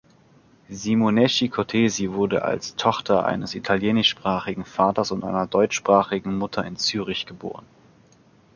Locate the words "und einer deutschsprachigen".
5.11-6.39